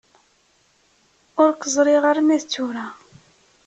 [1.43, 2.87] Ur k-ẓriɣ armi d tura.